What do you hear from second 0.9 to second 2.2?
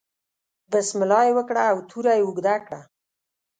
الله یې وکړه او توره